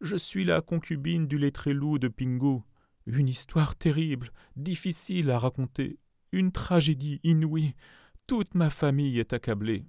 Je 0.00 0.16
suis 0.16 0.44
la 0.44 0.60
concubine 0.60 1.26
du 1.26 1.38
lettré 1.38 1.72
loup 1.72 1.98
de 1.98 2.08
Pingu. 2.08 2.60
Une 3.06 3.28
histoire 3.28 3.76
terrible, 3.76 4.30
difficile 4.56 5.30
à 5.30 5.38
raconter, 5.38 5.98
une 6.32 6.52
tragédie 6.52 7.20
inouïe. 7.22 7.74
Toute 8.26 8.54
ma 8.54 8.68
famille 8.68 9.18
est 9.18 9.32
accablée. 9.32 9.86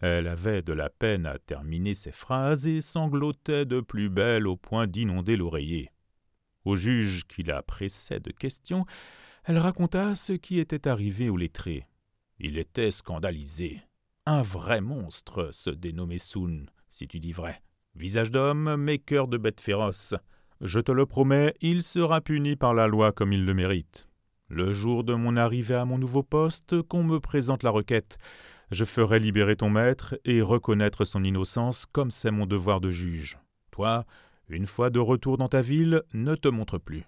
Elle 0.00 0.26
avait 0.26 0.60
de 0.60 0.74
la 0.74 0.90
peine 0.90 1.24
à 1.24 1.38
terminer 1.38 1.94
ses 1.94 2.12
phrases 2.12 2.66
et 2.66 2.82
sanglotait 2.82 3.64
de 3.64 3.80
plus 3.80 4.10
belle 4.10 4.46
au 4.46 4.56
point 4.56 4.86
d'inonder 4.86 5.36
l'oreiller. 5.36 5.90
Au 6.64 6.76
juge 6.76 7.26
qui 7.26 7.44
la 7.44 7.62
pressait 7.62 8.20
de 8.20 8.30
questions, 8.30 8.84
elle 9.44 9.58
raconta 9.58 10.14
ce 10.14 10.34
qui 10.34 10.58
était 10.58 10.88
arrivé 10.88 11.30
au 11.30 11.36
lettré. 11.36 11.86
Il 12.38 12.58
était 12.58 12.90
scandalisé. 12.90 13.80
Un 14.26 14.42
vrai 14.42 14.80
monstre, 14.80 15.48
ce 15.52 15.70
dénommé 15.70 16.18
Soun, 16.18 16.68
si 16.90 17.08
tu 17.08 17.20
dis 17.20 17.32
vrai. 17.32 17.62
Visage 17.96 18.30
d'homme, 18.30 18.76
mais 18.76 18.98
cœur 18.98 19.26
de 19.26 19.38
bête 19.38 19.60
féroce. 19.60 20.14
Je 20.60 20.80
te 20.80 20.92
le 20.92 21.06
promets, 21.06 21.54
il 21.62 21.82
sera 21.82 22.20
puni 22.20 22.54
par 22.54 22.74
la 22.74 22.88
loi 22.88 23.10
comme 23.10 23.32
il 23.32 23.46
le 23.46 23.54
mérite. 23.54 24.06
Le 24.48 24.74
jour 24.74 25.02
de 25.02 25.14
mon 25.14 25.34
arrivée 25.38 25.76
à 25.76 25.86
mon 25.86 25.96
nouveau 25.96 26.22
poste, 26.22 26.82
qu'on 26.82 27.02
me 27.02 27.20
présente 27.20 27.62
la 27.62 27.70
requête, 27.70 28.18
je 28.70 28.84
ferai 28.84 29.18
libérer 29.18 29.56
ton 29.56 29.70
maître 29.70 30.20
et 30.26 30.42
reconnaître 30.42 31.06
son 31.06 31.24
innocence 31.24 31.86
comme 31.86 32.10
c'est 32.10 32.30
mon 32.30 32.44
devoir 32.44 32.82
de 32.82 32.90
juge. 32.90 33.38
Toi, 33.70 34.04
une 34.50 34.66
fois 34.66 34.90
de 34.90 35.00
retour 35.00 35.38
dans 35.38 35.48
ta 35.48 35.62
ville, 35.62 36.02
ne 36.12 36.34
te 36.34 36.48
montre 36.48 36.76
plus. 36.76 37.04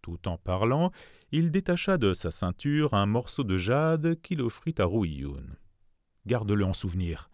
Tout 0.00 0.28
en 0.28 0.38
parlant, 0.38 0.92
il 1.32 1.50
détacha 1.50 1.98
de 1.98 2.12
sa 2.12 2.30
ceinture 2.30 2.94
un 2.94 3.06
morceau 3.06 3.42
de 3.42 3.58
jade 3.58 4.20
qu'il 4.22 4.42
offrit 4.42 4.76
à 4.78 4.84
Rouilloun. 4.84 5.56
Garde-le 6.24 6.64
en 6.64 6.72
souvenir. 6.72 7.28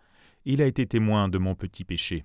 Il 0.44 0.60
a 0.60 0.66
été 0.66 0.86
témoin 0.86 1.28
de 1.28 1.38
mon 1.38 1.54
petit 1.54 1.84
péché. 1.84 2.24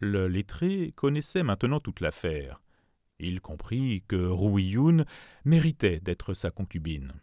Le 0.00 0.28
lettré 0.28 0.92
connaissait 0.96 1.42
maintenant 1.42 1.80
toute 1.80 2.00
l'affaire. 2.00 2.60
Il 3.18 3.40
comprit 3.40 4.04
que 4.06 4.26
Rouilloun 4.26 5.06
méritait 5.46 6.00
d'être 6.00 6.34
sa 6.34 6.50
concubine. 6.50 7.14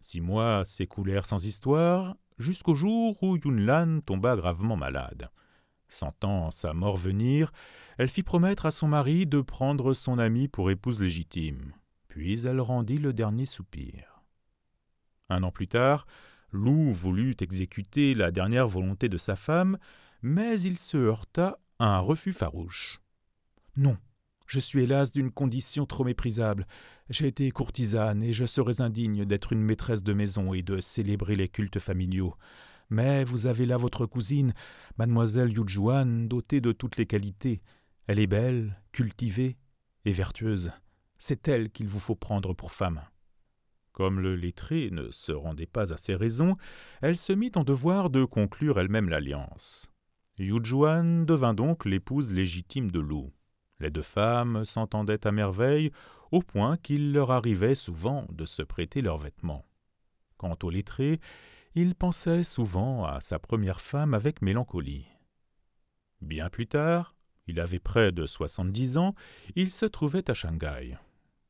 Six 0.00 0.20
mois 0.20 0.64
s'écoulèrent 0.64 1.26
sans 1.26 1.44
histoire, 1.44 2.16
jusqu'au 2.38 2.74
jour 2.74 3.20
où 3.20 3.36
Yunlan 3.36 4.00
tomba 4.00 4.36
gravement 4.36 4.76
malade. 4.76 5.28
Sentant 5.88 6.52
sa 6.52 6.72
mort 6.72 6.96
venir, 6.96 7.52
elle 7.98 8.08
fit 8.08 8.22
promettre 8.22 8.66
à 8.66 8.70
son 8.70 8.86
mari 8.86 9.26
de 9.26 9.40
prendre 9.40 9.92
son 9.92 10.18
amie 10.18 10.46
pour 10.46 10.70
épouse 10.70 11.00
légitime. 11.00 11.72
Puis 12.06 12.46
elle 12.46 12.60
rendit 12.60 12.98
le 12.98 13.12
dernier 13.12 13.46
soupir. 13.46 14.22
Un 15.30 15.42
an 15.42 15.50
plus 15.50 15.68
tard, 15.68 16.06
Lou 16.54 16.92
voulut 16.92 17.34
exécuter 17.40 18.14
la 18.14 18.30
dernière 18.30 18.68
volonté 18.68 19.08
de 19.08 19.18
sa 19.18 19.34
femme, 19.34 19.76
mais 20.22 20.60
il 20.60 20.78
se 20.78 20.96
heurta 20.96 21.58
à 21.80 21.96
un 21.96 21.98
refus 21.98 22.32
farouche. 22.32 23.00
Non, 23.76 23.98
Je 24.46 24.60
suis 24.60 24.84
hélas 24.84 25.10
d'une 25.10 25.32
condition 25.32 25.84
trop 25.84 26.04
méprisable. 26.04 26.68
J'ai 27.10 27.26
été 27.26 27.50
courtisane 27.50 28.22
et 28.22 28.32
je 28.32 28.44
serais 28.44 28.80
indigne 28.80 29.24
d'être 29.24 29.52
une 29.52 29.62
maîtresse 29.62 30.04
de 30.04 30.12
maison 30.12 30.54
et 30.54 30.62
de 30.62 30.80
célébrer 30.80 31.34
les 31.34 31.48
cultes 31.48 31.80
familiaux. 31.80 32.34
Mais 32.88 33.24
vous 33.24 33.46
avez 33.46 33.66
là 33.66 33.76
votre 33.76 34.06
cousine, 34.06 34.54
mademoiselle 34.96 35.52
Yujuan, 35.52 36.28
dotée 36.28 36.60
de 36.60 36.70
toutes 36.70 36.98
les 36.98 37.06
qualités. 37.06 37.58
Elle 38.06 38.20
est 38.20 38.28
belle, 38.28 38.80
cultivée 38.92 39.56
et 40.04 40.12
vertueuse. 40.12 40.70
C'est 41.18 41.48
elle 41.48 41.70
qu'il 41.70 41.88
vous 41.88 41.98
faut 41.98 42.14
prendre 42.14 42.54
pour 42.54 42.70
femme. 42.70 43.00
Comme 43.94 44.18
le 44.18 44.34
lettré 44.34 44.90
ne 44.90 45.12
se 45.12 45.30
rendait 45.30 45.66
pas 45.66 45.92
à 45.92 45.96
ses 45.96 46.16
raisons, 46.16 46.56
elle 47.00 47.16
se 47.16 47.32
mit 47.32 47.52
en 47.54 47.62
devoir 47.62 48.10
de 48.10 48.24
conclure 48.24 48.80
elle-même 48.80 49.08
l'alliance. 49.08 49.92
Yujuan 50.36 51.24
devint 51.24 51.54
donc 51.54 51.84
l'épouse 51.84 52.32
légitime 52.32 52.90
de 52.90 52.98
Lou. 52.98 53.32
Les 53.78 53.92
deux 53.92 54.02
femmes 54.02 54.64
s'entendaient 54.64 55.24
à 55.24 55.30
merveille, 55.30 55.92
au 56.32 56.42
point 56.42 56.76
qu'il 56.76 57.12
leur 57.12 57.30
arrivait 57.30 57.76
souvent 57.76 58.26
de 58.30 58.44
se 58.46 58.62
prêter 58.62 59.00
leurs 59.00 59.18
vêtements. 59.18 59.64
Quant 60.38 60.58
au 60.64 60.70
lettré, 60.70 61.20
il 61.76 61.94
pensait 61.94 62.42
souvent 62.42 63.04
à 63.04 63.20
sa 63.20 63.38
première 63.38 63.80
femme 63.80 64.12
avec 64.12 64.42
mélancolie. 64.42 65.06
Bien 66.20 66.50
plus 66.50 66.66
tard, 66.66 67.14
il 67.46 67.60
avait 67.60 67.78
près 67.78 68.10
de 68.10 68.26
soixante-dix 68.26 68.98
ans, 68.98 69.14
il 69.54 69.70
se 69.70 69.86
trouvait 69.86 70.28
à 70.28 70.34
Shanghai. 70.34 70.98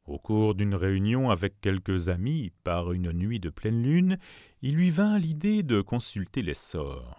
Au 0.06 0.18
cours 0.18 0.54
d'une 0.54 0.74
réunion 0.74 1.30
avec 1.30 1.60
quelques 1.62 2.10
amis, 2.10 2.52
par 2.62 2.92
une 2.92 3.12
nuit 3.12 3.40
de 3.40 3.48
pleine 3.48 3.82
lune, 3.82 4.18
il 4.60 4.74
lui 4.74 4.90
vint 4.90 5.18
l'idée 5.18 5.62
de 5.62 5.80
consulter 5.80 6.42
les 6.42 6.54
sorts. 6.54 7.18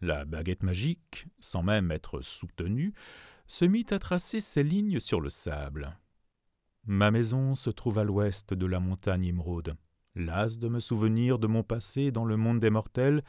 La 0.00 0.24
baguette 0.24 0.64
magique, 0.64 1.26
sans 1.38 1.62
même 1.62 1.92
être 1.92 2.22
soutenue, 2.22 2.94
se 3.46 3.64
mit 3.64 3.86
à 3.90 4.00
tracer 4.00 4.40
ses 4.40 4.64
lignes 4.64 4.98
sur 4.98 5.20
le 5.20 5.30
sable. 5.30 5.96
Ma 6.84 7.12
maison 7.12 7.54
se 7.54 7.70
trouve 7.70 7.98
à 7.98 8.04
l'ouest 8.04 8.54
de 8.54 8.66
la 8.66 8.80
montagne 8.80 9.26
émeraude. 9.26 9.76
Las 10.16 10.58
de 10.58 10.68
me 10.68 10.80
souvenir 10.80 11.38
de 11.38 11.46
mon 11.46 11.62
passé 11.62 12.10
dans 12.10 12.24
le 12.24 12.36
monde 12.36 12.58
des 12.58 12.70
mortels, 12.70 13.22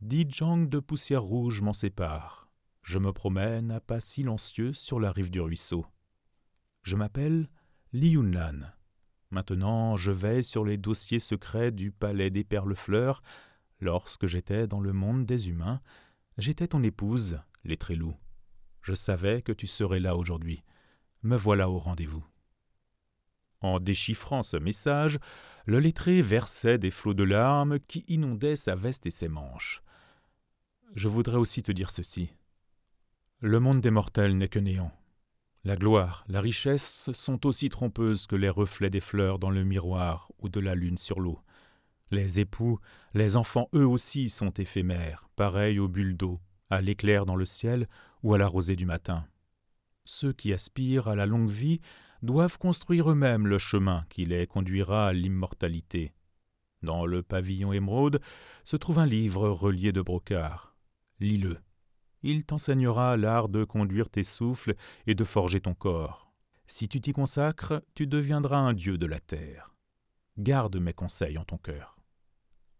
dix 0.00 0.26
jangs 0.28 0.68
de 0.68 0.78
poussière 0.78 1.22
rouge 1.22 1.60
m'en 1.60 1.74
séparent. 1.74 2.48
Je 2.82 2.98
me 2.98 3.12
promène 3.12 3.70
à 3.70 3.80
pas 3.80 4.00
silencieux 4.00 4.72
sur 4.72 5.00
la 5.00 5.12
rive 5.12 5.30
du 5.30 5.40
ruisseau. 5.40 5.84
Je 6.82 6.96
m'appelle 6.96 7.50
Li 7.94 8.10
Yunlan. 8.10 8.70
Maintenant, 9.30 9.96
je 9.96 10.10
vais 10.10 10.42
sur 10.42 10.62
les 10.62 10.76
dossiers 10.76 11.20
secrets 11.20 11.70
du 11.70 11.90
palais 11.90 12.28
des 12.28 12.44
perles-fleurs. 12.44 13.22
Lorsque 13.80 14.26
j'étais 14.26 14.66
dans 14.66 14.80
le 14.80 14.92
monde 14.92 15.24
des 15.24 15.48
humains, 15.48 15.80
j'étais 16.36 16.68
ton 16.68 16.82
épouse, 16.82 17.40
les 17.64 17.78
Trélous. 17.78 18.14
Je 18.82 18.94
savais 18.94 19.40
que 19.40 19.52
tu 19.52 19.66
serais 19.66 20.00
là 20.00 20.16
aujourd'hui. 20.16 20.62
Me 21.22 21.34
voilà 21.34 21.70
au 21.70 21.78
rendez-vous. 21.78 22.24
En 23.62 23.80
déchiffrant 23.80 24.42
ce 24.42 24.58
message, 24.58 25.18
le 25.64 25.80
lettré 25.80 26.20
versait 26.20 26.78
des 26.78 26.90
flots 26.90 27.14
de 27.14 27.24
larmes 27.24 27.80
qui 27.80 28.04
inondaient 28.08 28.56
sa 28.56 28.74
veste 28.74 29.06
et 29.06 29.10
ses 29.10 29.28
manches. 29.28 29.82
Je 30.94 31.08
voudrais 31.08 31.38
aussi 31.38 31.62
te 31.62 31.72
dire 31.72 31.90
ceci. 31.90 32.34
Le 33.40 33.60
monde 33.60 33.80
des 33.80 33.90
mortels 33.90 34.36
n'est 34.36 34.48
que 34.48 34.58
néant. 34.58 34.92
La 35.68 35.76
gloire, 35.76 36.24
la 36.28 36.40
richesse 36.40 37.10
sont 37.12 37.44
aussi 37.44 37.68
trompeuses 37.68 38.26
que 38.26 38.36
les 38.36 38.48
reflets 38.48 38.88
des 38.88 39.00
fleurs 39.00 39.38
dans 39.38 39.50
le 39.50 39.64
miroir 39.64 40.32
ou 40.38 40.48
de 40.48 40.60
la 40.60 40.74
lune 40.74 40.96
sur 40.96 41.20
l'eau. 41.20 41.40
Les 42.10 42.40
époux, 42.40 42.78
les 43.12 43.36
enfants 43.36 43.68
eux 43.74 43.86
aussi 43.86 44.30
sont 44.30 44.48
éphémères, 44.48 45.28
pareils 45.36 45.78
aux 45.78 45.86
bulles 45.86 46.16
d'eau, 46.16 46.40
à 46.70 46.80
l'éclair 46.80 47.26
dans 47.26 47.36
le 47.36 47.44
ciel 47.44 47.86
ou 48.22 48.32
à 48.32 48.38
la 48.38 48.46
rosée 48.46 48.76
du 48.76 48.86
matin. 48.86 49.26
Ceux 50.06 50.32
qui 50.32 50.54
aspirent 50.54 51.06
à 51.06 51.14
la 51.14 51.26
longue 51.26 51.50
vie 51.50 51.82
doivent 52.22 52.56
construire 52.56 53.10
eux-mêmes 53.10 53.46
le 53.46 53.58
chemin 53.58 54.06
qui 54.08 54.24
les 54.24 54.46
conduira 54.46 55.08
à 55.08 55.12
l'immortalité. 55.12 56.14
Dans 56.82 57.04
le 57.04 57.22
pavillon 57.22 57.74
émeraude 57.74 58.22
se 58.64 58.78
trouve 58.78 59.00
un 59.00 59.06
livre 59.06 59.46
relié 59.50 59.92
de 59.92 60.00
brocart. 60.00 60.74
Lis-le. 61.20 61.58
Il 62.22 62.44
t'enseignera 62.44 63.16
l'art 63.16 63.48
de 63.48 63.64
conduire 63.64 64.10
tes 64.10 64.24
souffles 64.24 64.74
et 65.06 65.14
de 65.14 65.24
forger 65.24 65.60
ton 65.60 65.74
corps. 65.74 66.32
Si 66.66 66.88
tu 66.88 67.00
t'y 67.00 67.12
consacres, 67.12 67.82
tu 67.94 68.06
deviendras 68.06 68.58
un 68.58 68.74
dieu 68.74 68.98
de 68.98 69.06
la 69.06 69.20
terre. 69.20 69.74
Garde 70.36 70.76
mes 70.76 70.92
conseils 70.92 71.38
en 71.38 71.44
ton 71.44 71.58
cœur. 71.58 71.96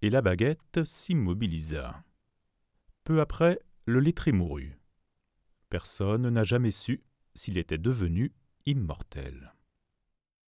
Et 0.03 0.11
la 0.11 0.23
baguette 0.23 0.85
s'immobilisa. 0.85 2.05
Peu 3.05 3.21
après, 3.21 3.59
le 3.87 4.01
lettré 4.01 4.33
mourut. 4.33 4.79
Personne 5.71 6.29
n'a 6.29 6.45
jamais 6.45 6.71
su 6.71 7.03
s'il 7.35 7.59
était 7.59 7.79
devenu 7.79 8.33
immortel. 8.67 9.55